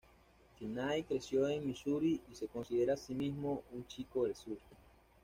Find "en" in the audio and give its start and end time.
1.47-1.63